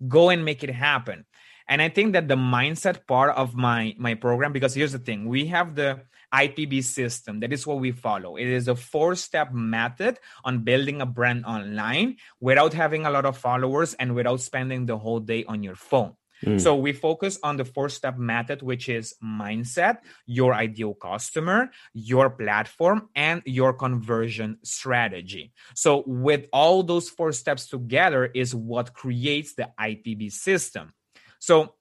[0.07, 1.25] go and make it happen
[1.69, 5.27] and i think that the mindset part of my my program because here's the thing
[5.27, 6.01] we have the
[6.33, 11.01] ipb system that is what we follow it is a four step method on building
[11.01, 15.45] a brand online without having a lot of followers and without spending the whole day
[15.45, 16.13] on your phone
[16.45, 16.59] Mm.
[16.59, 22.29] So we focus on the four step method, which is mindset, your ideal customer, your
[22.29, 25.51] platform, and your conversion strategy.
[25.75, 30.93] So with all those four steps together is what creates the IPB system.
[31.39, 31.75] So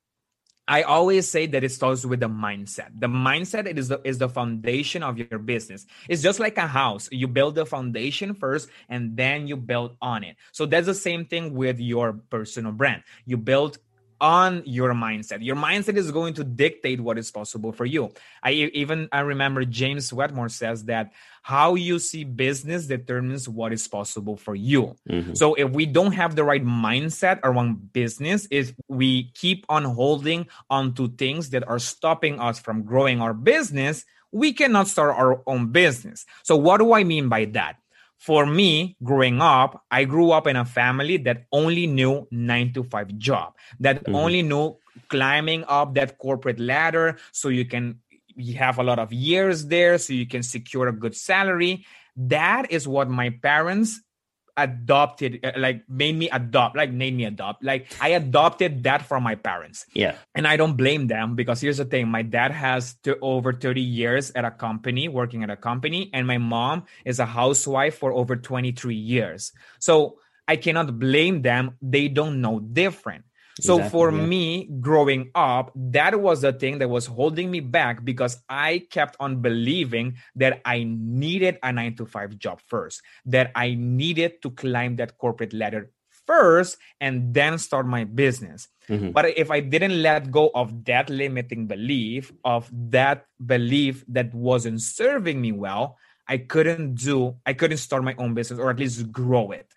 [0.68, 2.90] I always say that it starts with the mindset.
[3.00, 5.86] The mindset it is the is the foundation of your business.
[6.10, 7.08] It's just like a house.
[7.10, 10.36] You build the foundation first and then you build on it.
[10.52, 13.02] So that's the same thing with your personal brand.
[13.24, 13.78] You build
[14.20, 15.44] on your mindset.
[15.44, 18.12] Your mindset is going to dictate what is possible for you.
[18.42, 23.86] I even I remember James Wedmore says that how you see business determines what is
[23.88, 24.96] possible for you.
[25.08, 25.34] Mm-hmm.
[25.34, 30.46] So if we don't have the right mindset around business, if we keep on holding
[30.68, 35.42] on to things that are stopping us from growing our business, we cannot start our
[35.46, 36.26] own business.
[36.42, 37.76] So what do I mean by that?
[38.18, 42.84] For me growing up i grew up in a family that only knew 9 to
[42.84, 44.14] 5 job that mm-hmm.
[44.14, 44.76] only knew
[45.08, 48.00] climbing up that corporate ladder so you can
[48.34, 51.84] you have a lot of years there so you can secure a good salary
[52.16, 54.00] that is what my parents
[54.62, 59.22] adopted uh, like made me adopt like made me adopt like i adopted that from
[59.22, 59.86] my parents.
[59.94, 60.16] Yeah.
[60.34, 62.08] And i don't blame them because here's the thing.
[62.08, 66.26] My dad has to over 30 years at a company working at a company and
[66.26, 69.52] my mom is a housewife for over 23 years.
[69.78, 71.76] So i cannot blame them.
[71.82, 73.24] They don't know different
[73.60, 74.26] so exactly, for yeah.
[74.26, 79.16] me growing up, that was the thing that was holding me back because I kept
[79.18, 84.50] on believing that I needed a nine to five job first, that I needed to
[84.50, 85.90] climb that corporate ladder
[86.26, 88.68] first and then start my business.
[88.88, 89.10] Mm-hmm.
[89.10, 94.82] But if I didn't let go of that limiting belief, of that belief that wasn't
[94.82, 95.96] serving me well,
[96.28, 99.72] I couldn't do, I couldn't start my own business or at least grow it.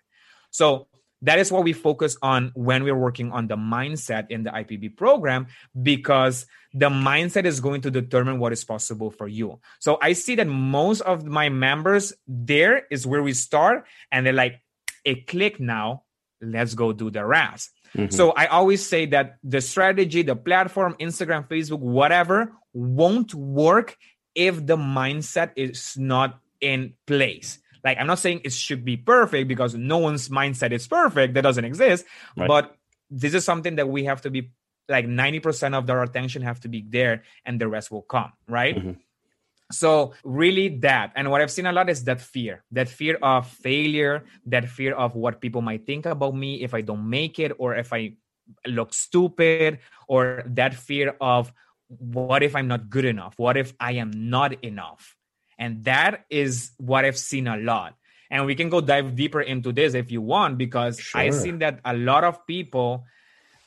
[0.50, 0.88] So
[1.22, 4.96] that is what we focus on when we're working on the mindset in the IPB
[4.96, 5.46] program
[5.80, 9.60] because the mindset is going to determine what is possible for you.
[9.78, 14.32] So I see that most of my members there is where we start and they're
[14.32, 14.60] like,
[15.04, 16.04] a click now,
[16.40, 17.70] let's go do the rest.
[17.96, 18.14] Mm-hmm.
[18.14, 23.96] So I always say that the strategy, the platform, Instagram, Facebook, whatever won't work
[24.34, 27.58] if the mindset is not in place.
[27.84, 31.34] Like I'm not saying it should be perfect because no one's mindset is perfect.
[31.34, 32.04] That doesn't exist.
[32.36, 32.48] Right.
[32.48, 32.76] But
[33.10, 34.52] this is something that we have to be
[34.88, 38.76] like 90% of our attention have to be there and the rest will come, right?
[38.76, 38.92] Mm-hmm.
[39.70, 41.12] So really that.
[41.16, 44.94] And what I've seen a lot is that fear, that fear of failure, that fear
[44.94, 48.14] of what people might think about me if I don't make it or if I
[48.66, 51.52] look stupid or that fear of
[51.88, 53.34] what if I'm not good enough?
[53.36, 55.16] What if I am not enough?
[55.62, 57.94] And that is what I've seen a lot.
[58.32, 61.20] And we can go dive deeper into this if you want, because sure.
[61.20, 63.04] I've seen that a lot of people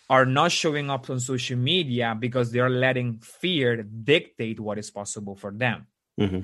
[0.09, 5.37] are not showing up on social media because they're letting fear dictate what is possible
[5.37, 5.87] for them.
[6.19, 6.41] Mm-hmm.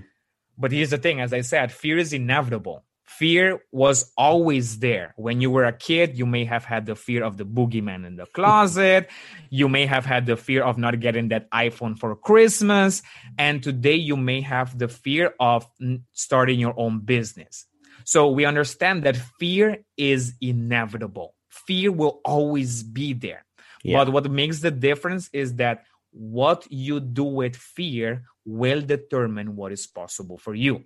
[0.57, 2.85] But here's the thing as I said, fear is inevitable
[3.17, 5.13] fear was always there.
[5.17, 8.15] When you were a kid, you may have had the fear of the boogeyman in
[8.15, 9.09] the closet.
[9.49, 13.01] you may have had the fear of not getting that iPhone for Christmas.
[13.37, 15.67] And today you may have the fear of
[16.13, 17.65] starting your own business.
[18.05, 21.35] So we understand that fear is inevitable.
[21.49, 23.45] Fear will always be there.
[23.83, 23.97] Yeah.
[23.97, 29.71] But what makes the difference is that what you do with fear will determine what
[29.71, 30.85] is possible for you.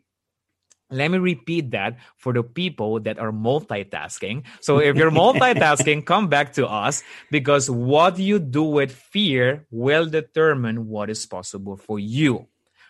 [0.92, 4.44] Let me repeat that for the people that are multitasking.
[4.62, 10.06] So if you're multitasking, come back to us because what you do with fear will
[10.06, 12.48] determine what is possible for you.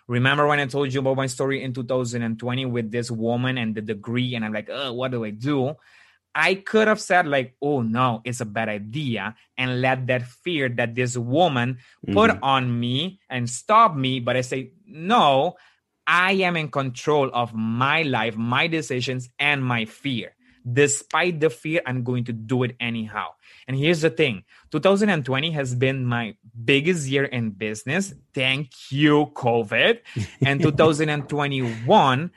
[0.07, 3.81] Remember when I told you about my story in 2020 with this woman and the
[3.81, 5.75] degree, and I'm like, oh, what do I do?
[6.35, 10.69] I could have said, like, oh no, it's a bad idea, and let that fear
[10.69, 12.13] that this woman mm-hmm.
[12.13, 14.19] put on me and stop me.
[14.19, 15.55] But I say, no,
[16.07, 20.35] I am in control of my life, my decisions, and my fear.
[20.71, 23.29] Despite the fear, I'm going to do it anyhow.
[23.67, 28.13] And here's the thing 2020 has been my biggest year in business.
[28.33, 29.99] Thank you, COVID.
[30.45, 32.31] and 2021,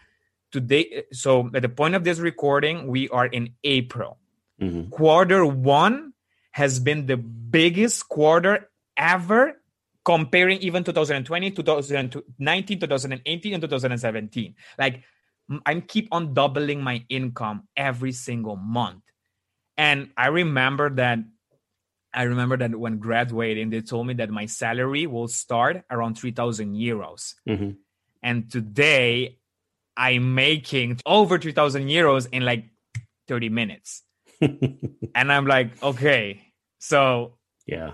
[0.52, 4.18] today, so at the point of this recording, we are in April.
[4.60, 4.90] Mm-hmm.
[4.90, 6.12] Quarter one
[6.50, 9.57] has been the biggest quarter ever
[10.08, 14.54] comparing even 2020, 2019, 2018, and 2017.
[14.78, 15.02] Like
[15.66, 19.02] I'm keep on doubling my income every single month.
[19.76, 21.18] And I remember that
[22.14, 26.74] I remember that when graduating, they told me that my salary will start around 3,000
[26.74, 27.34] euros.
[27.46, 27.72] Mm-hmm.
[28.22, 29.36] And today
[29.94, 32.64] I'm making over 3,000 euros in like
[33.28, 34.04] 30 minutes.
[34.40, 36.40] and I'm like, okay,
[36.78, 37.90] so yeah,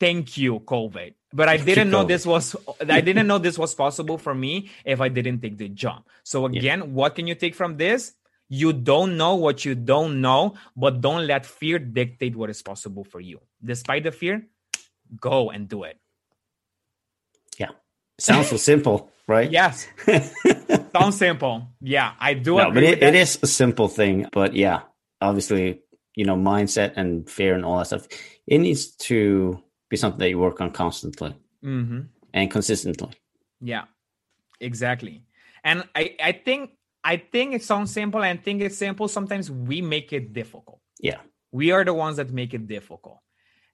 [0.00, 4.18] thank you, COVID but I didn't know this was I didn't know this was possible
[4.18, 6.06] for me if I didn't take the jump.
[6.24, 6.86] So again, yeah.
[6.86, 8.14] what can you take from this?
[8.48, 13.04] You don't know what you don't know, but don't let fear dictate what is possible
[13.04, 13.40] for you.
[13.62, 14.46] Despite the fear,
[15.20, 15.98] go and do it.
[17.58, 17.72] Yeah.
[18.18, 19.50] Sounds so simple, right?
[19.50, 19.86] Yes.
[20.96, 21.68] Sounds simple.
[21.82, 24.80] Yeah, I do no, but it, it is a simple thing, but yeah,
[25.20, 25.80] obviously,
[26.14, 28.08] you know, mindset and fear and all that stuff.
[28.46, 32.00] It needs to be something that you work on constantly mm-hmm.
[32.34, 33.10] and consistently.
[33.60, 33.84] Yeah,
[34.60, 35.24] exactly.
[35.64, 36.70] And I, I think
[37.04, 38.20] I think it sounds simple.
[38.20, 39.08] I think it's simple.
[39.08, 40.80] Sometimes we make it difficult.
[41.00, 41.20] Yeah.
[41.52, 43.20] We are the ones that make it difficult.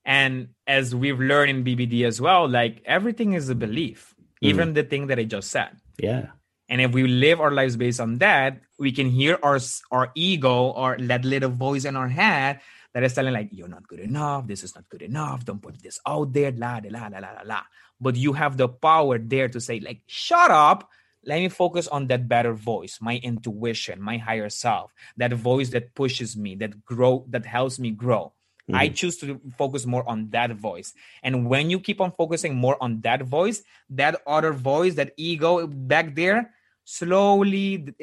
[0.05, 4.47] And as we've learned in BBD as well, like everything is a belief, mm.
[4.47, 5.75] even the thing that I just said.
[5.97, 6.27] Yeah.
[6.69, 9.59] And if we live our lives based on that, we can hear our
[9.91, 12.61] our ego or that little voice in our head
[12.95, 14.47] that is telling like you're not good enough.
[14.47, 15.43] This is not good enough.
[15.43, 16.53] Don't put this out there.
[16.53, 17.61] La la la la la la.
[17.99, 20.89] But you have the power there to say like shut up.
[21.25, 25.93] Let me focus on that better voice my intuition my higher self that voice that
[25.93, 28.31] pushes me that grow that helps me grow.
[28.69, 28.79] Mm-hmm.
[28.79, 30.93] i choose to focus more on that voice.
[31.21, 35.67] And when you keep on focusing more on that voice that other voice that ego
[35.67, 36.55] back there
[36.85, 37.93] slowly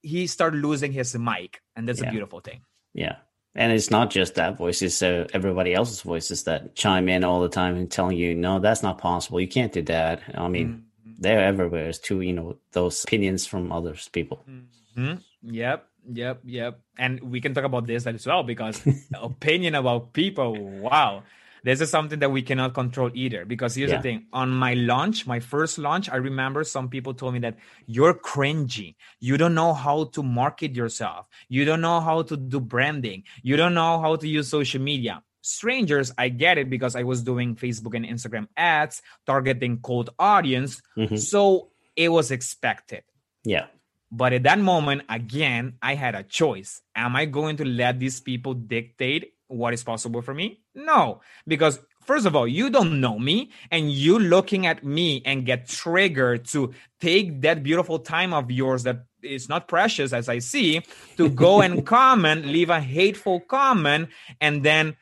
[0.00, 1.60] he start losing his mic.
[1.76, 2.08] And that's yeah.
[2.08, 2.62] a beautiful thing.
[2.94, 3.16] Yeah
[3.54, 7.40] and it's not just that voice; it's uh, everybody else's voices that chime in all
[7.40, 9.40] the time and telling you, "No, that's not possible.
[9.40, 11.12] You can't do that." I mean, mm-hmm.
[11.18, 11.88] they're everywhere.
[11.88, 14.44] It's too, you know, those opinions from others people.
[14.48, 15.14] Mm-hmm.
[15.42, 16.80] Yep, yep, yep.
[16.98, 18.80] And we can talk about this as well because
[19.14, 20.54] opinion about people.
[20.56, 21.24] Wow,
[21.64, 23.96] this is something that we cannot control either because here's yeah.
[23.96, 24.26] the thing.
[24.32, 28.96] On my launch my first launch i remember some people told me that you're cringy.
[29.20, 31.26] You don't know how to market yourself.
[31.48, 33.24] You don't know how to do branding.
[33.42, 35.22] You don't know how to use social media.
[35.42, 40.82] Strangers i get it because i was doing facebook and instagram ads targeting cold audience.
[40.96, 41.16] Mm-hmm.
[41.16, 43.02] so it was expected.
[43.44, 43.66] Yeah.
[44.12, 46.82] But at that moment again i had a choice.
[46.94, 50.60] Am i going to let these people dictate what is possible for me?
[50.74, 55.44] No, because first of all, you don't know me, and you looking at me and
[55.44, 60.38] get triggered to take that beautiful time of yours that is not precious as I
[60.38, 60.82] see
[61.16, 64.08] to go and comment, leave a hateful comment,
[64.40, 64.96] and then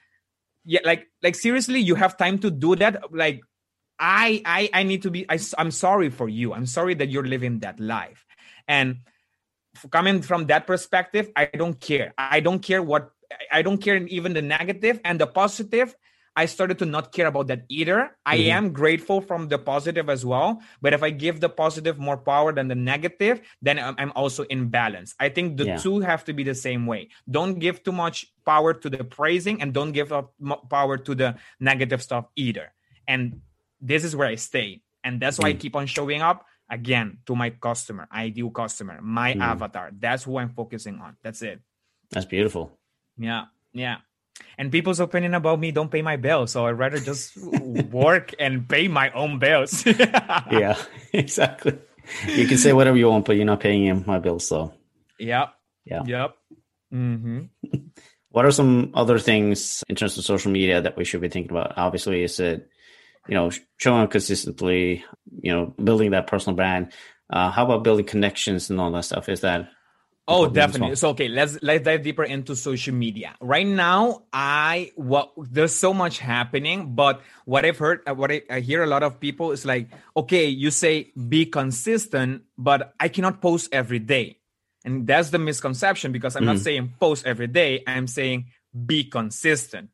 [0.65, 3.13] yeah, like like seriously, you have time to do that.
[3.13, 3.43] Like
[3.99, 5.29] I I I need to be.
[5.29, 6.53] I, I'm sorry for you.
[6.53, 8.25] I'm sorry that you're living that life,
[8.67, 9.01] and
[9.91, 12.13] coming from that perspective, I don't care.
[12.19, 13.13] I don't care what
[13.53, 15.95] I don't care even the negative and the positive.
[16.37, 18.17] I started to not care about that either.
[18.25, 18.47] I Mhm.
[18.59, 20.63] am grateful from the positive as well.
[20.81, 24.69] But if I give the positive more power than the negative, then I'm, also in
[24.69, 25.17] balance.
[25.19, 25.77] I think the Yeah.
[25.79, 27.09] two have to be the same way.
[27.29, 30.33] Don't give too much power to the praising and don't give up
[30.71, 32.73] power to the negative stuff either.
[33.09, 33.43] And
[33.81, 34.83] this is where I stay.
[35.03, 35.61] And that's why I Mm.
[35.61, 39.43] keep on showing up again to my customer, ideal customer, my Mm.
[39.43, 39.91] avatar.
[39.91, 41.17] That's who I'm focusing on.
[41.23, 41.61] That's it.
[42.11, 42.79] That's beautiful.
[43.19, 43.97] Yeah, yeah.
[44.57, 47.37] And people's opinion about me don't pay my bills, so I'd rather just
[47.91, 49.85] work and pay my own bills.
[50.51, 50.77] yeah,
[51.13, 51.79] exactly.
[52.27, 54.47] You can say whatever you want, but you're not paying him my bills.
[54.47, 54.73] So,
[55.19, 55.49] Yep.
[55.85, 56.03] Yeah.
[56.07, 56.35] Yep.
[56.95, 57.41] Mm-hmm.
[58.31, 61.51] what are some other things in terms of social media that we should be thinking
[61.51, 61.75] about?
[61.77, 62.69] Obviously, is it
[63.29, 65.05] you know showing up consistently,
[65.41, 66.93] you know, building that personal brand.
[67.31, 69.29] Uh, how about building connections and all that stuff?
[69.29, 69.69] Is that
[70.31, 70.95] Oh, definitely.
[70.97, 73.35] So okay, let's let's dive deeper into social media.
[73.41, 78.43] Right now, I what there's so much happening, but what I've heard, uh, what I,
[78.51, 83.09] I hear a lot of people is like, okay, you say be consistent, but I
[83.09, 84.37] cannot post every day,
[84.85, 86.63] and that's the misconception because I'm not Mhm.
[86.69, 87.83] saying post every day.
[87.87, 88.53] I'm saying
[88.87, 89.89] be consistent.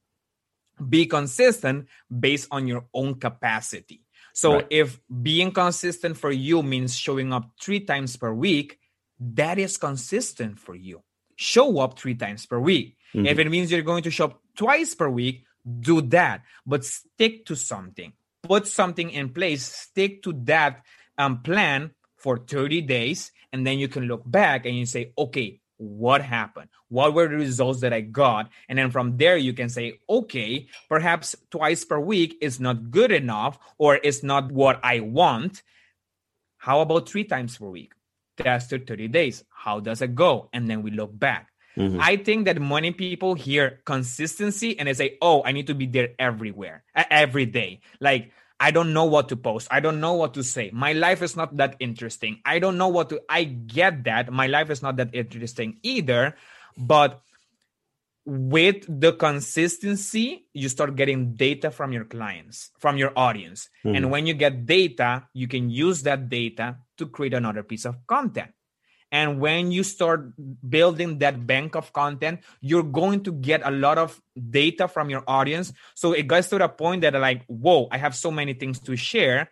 [0.89, 4.03] Be consistent based on your own capacity.
[4.35, 4.67] So Right.
[4.71, 8.81] if being consistent for you means showing up three times per week,
[9.21, 11.03] that is consistent for you.
[11.37, 12.97] Show up three times per week.
[13.15, 13.27] Mhm.
[13.27, 15.45] If it means you're going to show up twice per week,
[15.81, 18.13] do that, but stick to something.
[18.43, 20.83] Put something in place, stick to that
[21.17, 25.61] um, plan for 30 days, and then you can look back and you say, okay,
[25.77, 26.69] what happened?
[26.89, 28.51] What were the results that I got?
[28.69, 33.11] And then from there, you can say, okay, perhaps twice per week is not good
[33.13, 35.63] enough or it's not what I want.
[36.59, 37.93] How about three times per week?
[38.37, 39.45] Tested 30 days.
[39.51, 40.49] How does it go?
[40.53, 41.49] And then we look back.
[41.77, 41.99] Mhm.
[42.01, 45.87] I think that many people hear consistency and they say, "Oh, I need to be
[45.87, 48.31] there everywhere, every day." Like
[48.61, 49.67] I don't know what to post.
[49.71, 50.71] I don't know what to say.
[50.73, 52.41] My life is not that interesting.
[52.47, 53.21] I don't know what to.
[53.29, 56.37] I get that my life is not that interesting either,
[56.79, 57.21] but
[58.25, 63.69] with the consistency, you start getting data from your clients, from your audience.
[63.85, 63.97] Mhm.
[63.97, 68.07] And when you get data, you can use that data to create another piece of
[68.07, 68.51] content.
[69.13, 70.33] And when you start
[70.69, 75.23] building that bank of content, you're going to get a lot of data from your
[75.29, 75.73] audience.
[75.95, 78.97] So it gets to the point that like, whoa, I have so many things to
[78.97, 79.51] share.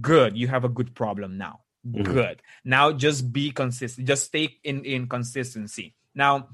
[0.00, 0.36] Good.
[0.36, 1.60] You have a good problem now.
[1.86, 2.04] Mhm.
[2.04, 2.42] Good.
[2.64, 4.08] Now just be consistent.
[4.08, 5.94] Just stay in, in consistency.
[6.12, 6.48] Now,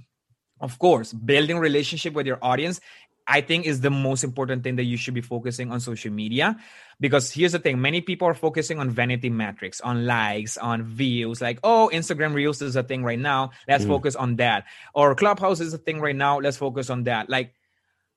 [0.61, 2.81] of course, building relationship with your audience,
[3.27, 6.57] I think is the most important thing that you should be focusing on social media.
[7.01, 11.41] Because here's the thing many people are focusing on vanity metrics, on likes, on views,
[11.41, 13.51] like, oh, Instagram Reels is a thing right now.
[13.69, 13.89] Let's Mhm.
[13.89, 14.65] focus on that.
[14.95, 16.39] Or Clubhouse is a thing right now.
[16.41, 17.29] Let's focus on that.
[17.29, 17.55] Like,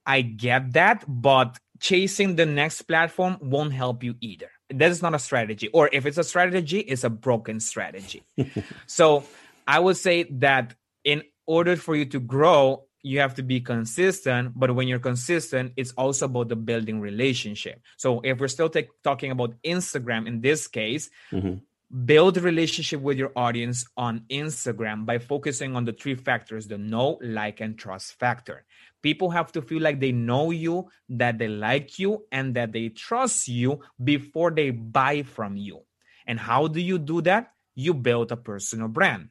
[0.05, 4.51] I get that, but chasing the next platform won't help you either.
[4.69, 5.67] That is not a strategy.
[5.69, 8.23] Or if it's a strategy, it's a broken strategy.
[8.87, 9.23] so
[9.67, 14.51] I would say that in order for you to grow, you have to be consistent.
[14.55, 17.77] But when you're consistent, it's also about the building relationship.
[17.97, 21.61] So if we're still take, talking about Instagram in this case, Mhm.
[22.05, 26.79] build a relationship with your audience on Instagram by focusing on the three factors the
[26.79, 28.65] know, like, and trust factor.
[29.03, 32.89] People have to feel like they know you, that they like you, and that they
[32.89, 35.85] trust you before they buy from you.
[36.25, 37.53] And how do you do that?
[37.75, 39.29] You build a personal brand.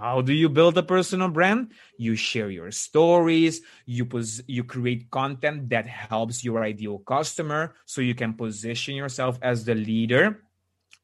[0.00, 1.72] How do you build a personal brand?
[1.98, 8.00] You share your stories, you pos- you create content that helps your ideal customer so
[8.00, 10.40] you can position yourself as the leader.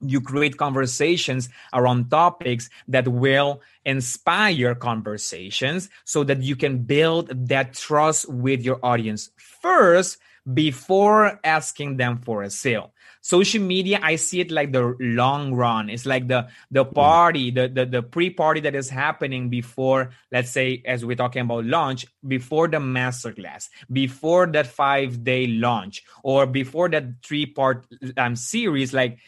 [0.01, 7.75] You create conversations around topics that will inspire conversations so that you can build that
[7.75, 10.17] trust with your audience first
[10.55, 12.95] before asking them for a sale
[13.27, 15.91] social media i see it like the long run.
[15.91, 20.83] It's like the the party the the, the pre-party that is happening before let's say
[20.85, 26.89] as we're talking about launch before the masterclass before that five day launch or before
[26.91, 29.19] that three part um, series like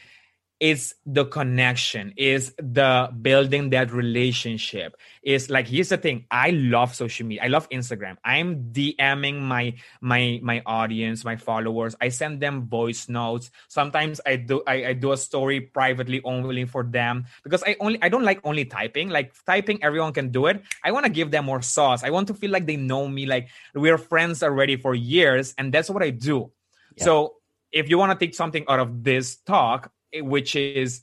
[0.61, 4.97] it's the connection is the building that relationship.
[5.23, 8.17] Is like here's the thing i love social media i love instagram.
[8.25, 11.95] I'm dming my my my audience my followers.
[12.01, 13.51] I send them voice notes.
[13.69, 18.03] Sometimes i do i, I do a story privately only for them because i only
[18.03, 19.11] i don't like only typing.
[19.11, 20.63] Like typing everyone can do it.
[20.83, 22.03] I want to give them more sauce.
[22.03, 25.73] I want to feel like they know me like we're friends already for years and
[25.73, 26.51] that's what i do.
[26.97, 27.05] Yeah.
[27.05, 27.35] so
[27.71, 31.03] if you want to take something out of this talk which is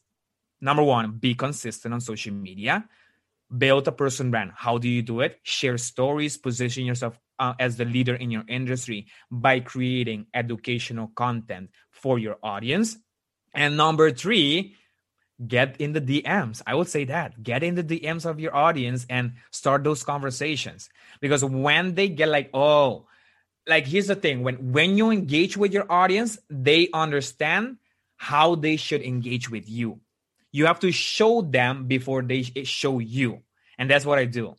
[0.62, 2.88] number one be consistent on social media.
[3.56, 4.52] Build a person brand.
[4.56, 5.40] How do you do it?
[5.44, 6.38] Share stories.
[6.38, 12.38] Position yourself uh, as the leader in your industry by creating educational content for your
[12.42, 12.98] audience.
[13.54, 14.76] And number three,
[15.46, 16.62] get in the DMs.
[16.66, 17.42] I would say that.
[17.42, 20.90] Get in the DMs of your audience and start those conversations.
[21.22, 23.08] Because when they get like, oh,
[23.68, 24.44] like here's the thing.
[24.44, 27.78] When when you engage with your audience, they understand
[28.26, 30.02] how they should engage with you.
[30.52, 33.44] You have to show them before they show you.
[33.78, 34.56] And that's what I do.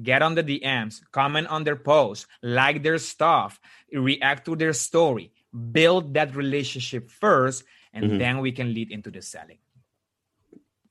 [0.00, 3.58] Get on the DMs, comment on their posts, like their stuff,
[3.92, 8.18] react to their story, build that relationship first, and mm-hmm.
[8.18, 9.58] then we can lead into the selling.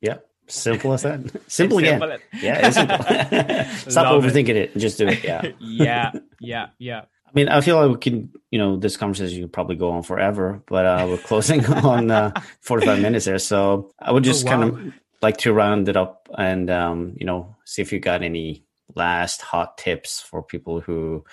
[0.02, 0.18] Yeah.
[0.48, 1.22] Simple as that.
[1.48, 2.02] Simple again.
[2.02, 2.18] Simple.
[2.42, 2.98] Yeah, it's simple.
[3.92, 4.76] Stop Love overthinking it.
[4.76, 4.78] it.
[4.78, 5.24] Just do it.
[5.24, 5.52] Yeah.
[5.60, 6.12] yeah.
[6.42, 6.68] Yeah.
[6.80, 7.02] Yeah.
[7.30, 10.02] I mean, I feel like we can, you know, this conversation could probably go on
[10.02, 13.38] forever, but uh, we're closing on uh, 45 minutes there.
[13.38, 14.58] So I would just oh, wow.
[14.58, 18.24] kind of like to round it up and, um, you know, see if you got
[18.24, 18.64] any
[18.96, 21.24] last hot tips for people who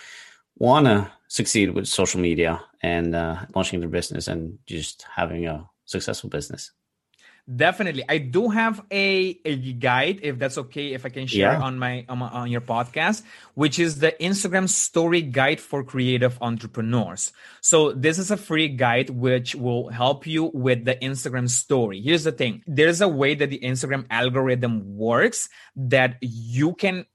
[0.58, 5.66] want to succeed with social media and uh, launching their business and just having a
[5.86, 6.72] successful business.
[7.54, 8.02] Definitely.
[8.08, 11.60] I do have a, a guide, if that's okay, if I can share yeah.
[11.60, 13.22] on my, on my on your podcast,
[13.54, 17.32] which is the Instagram story guide for creative entrepreneurs.
[17.60, 22.00] So this is a free guide which will help you with the Instagram story.
[22.00, 22.64] Here's the thing.
[22.66, 27.06] There's a way that the Instagram algorithm works that you can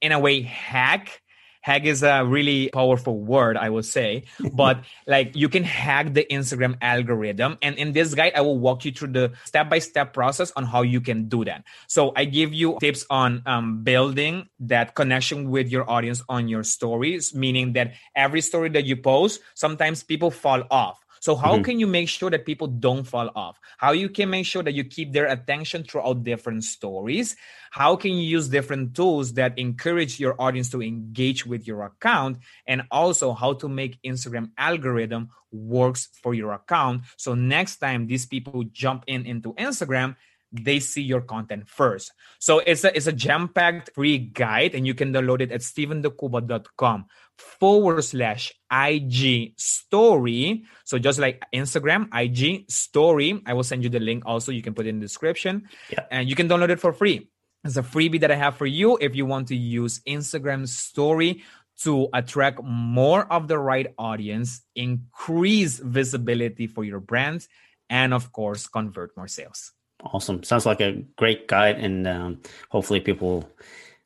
[0.00, 1.20] in a way hack
[1.60, 4.24] hack is a really powerful word i would say.
[4.52, 8.84] But like you can hack the instagram algorithm and in this guide i will walk
[8.84, 11.64] you through the step-by-step process on how you can do that.
[11.86, 16.64] So i give you tips on um, building that connection with your audience on your
[16.64, 21.62] stories meaning that every story that you post sometimes people fall off so how mm-hmm.
[21.62, 23.60] can you make sure that people don't fall off?
[23.76, 27.36] How you can make sure that you keep their attention throughout different stories?
[27.70, 32.38] How can you use different tools that encourage your audience to engage with your account?
[32.66, 37.02] And also how to make Instagram algorithm works for your account.
[37.18, 40.16] So next time these people jump in into Instagram,
[40.52, 42.12] they see your content first.
[42.38, 47.06] So it's a it's a jam-packed free guide, and you can download it at stevendecuba.com
[47.38, 50.64] forward slash IG story.
[50.84, 53.42] So just like Instagram, IG story.
[53.46, 54.52] I will send you the link also.
[54.52, 55.68] You can put it in the description.
[55.90, 56.04] Yeah.
[56.10, 57.28] And you can download it for free.
[57.64, 61.42] It's a freebie that I have for you if you want to use Instagram story
[61.82, 67.46] to attract more of the right audience, increase visibility for your brand,
[67.88, 69.72] and of course, convert more sales.
[70.02, 70.42] Awesome.
[70.42, 73.48] Sounds like a great guide, and um, hopefully, people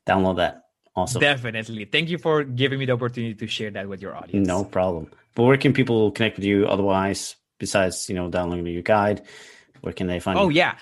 [0.05, 0.63] download that.
[0.95, 1.85] Also, Definitely.
[1.85, 4.47] Thank you for giving me the opportunity to share that with your audience.
[4.47, 5.11] No problem.
[5.35, 9.21] But where can people connect with you otherwise, besides you know downloading your guide?
[9.81, 10.39] Where can they find?
[10.39, 10.57] Oh you?
[10.57, 10.77] yeah.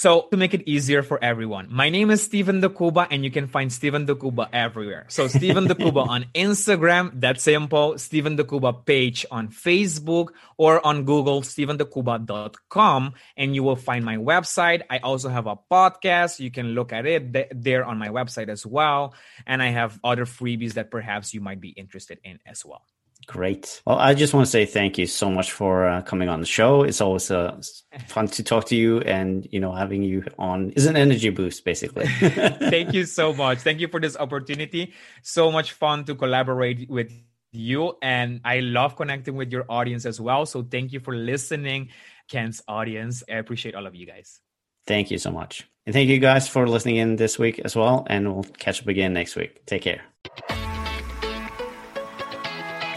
[0.00, 3.30] So to make it easier for everyone, my name is Steven de Cuba, and you
[3.30, 5.04] can find Steven de Cuba everywhere.
[5.08, 7.98] So Steven de Cuba on Instagram, that's simple.
[7.98, 14.16] Steven de Cuba page on Facebook or on Google, stevendecuba.com, and you will find my
[14.16, 14.80] website.
[14.88, 16.40] I also have a podcast.
[16.40, 19.12] You can look at it there on my website as well.
[19.46, 22.86] And I have other freebies that perhaps you might be interested in as well.
[23.30, 23.80] Great.
[23.86, 26.46] Well, I just want to say thank you so much for uh, coming on the
[26.46, 26.82] show.
[26.82, 27.60] It's always uh,
[28.08, 31.64] fun to talk to you, and you know, having you on is an energy boost,
[31.64, 32.06] basically.
[32.18, 33.58] thank you so much.
[33.58, 34.94] Thank you for this opportunity.
[35.22, 37.12] So much fun to collaborate with
[37.52, 40.44] you, and I love connecting with your audience as well.
[40.44, 41.90] So thank you for listening,
[42.28, 43.22] Ken's audience.
[43.30, 44.40] I appreciate all of you guys.
[44.88, 48.08] Thank you so much, and thank you guys for listening in this week as well.
[48.10, 49.64] And we'll catch up again next week.
[49.66, 50.02] Take care.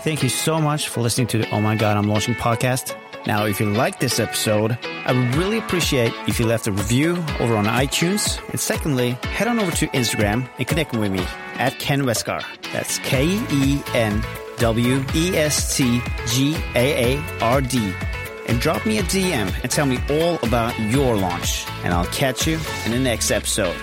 [0.03, 2.93] Thank you so much for listening to the Oh My God, I'm Launching podcast.
[3.25, 7.23] Now, if you like this episode, I would really appreciate if you left a review
[7.39, 8.37] over on iTunes.
[8.49, 12.43] And secondly, head on over to Instagram and connect with me at Ken Westgaard.
[12.73, 14.21] That's K E N
[14.57, 17.93] W E S T G A A R D.
[18.49, 21.65] And drop me a DM and tell me all about your launch.
[21.85, 23.77] And I'll catch you in the next episode.